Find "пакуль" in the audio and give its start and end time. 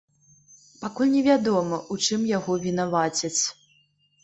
0.85-1.11